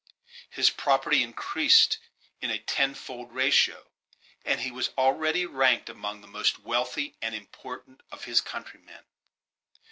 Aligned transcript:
His 0.49 0.71
property 0.71 1.21
increased 1.21 1.99
in 2.41 2.49
a 2.49 2.57
tenfold 2.57 3.31
ratio, 3.33 3.85
and 4.43 4.59
he 4.61 4.71
was 4.71 4.89
already 4.97 5.45
ranked 5.45 5.89
among 5.91 6.21
the 6.21 6.27
most 6.27 6.57
wealthy 6.57 7.15
and 7.21 7.35
important 7.35 8.01
of 8.11 8.23
his 8.23 8.41
countrymen. 8.41 9.03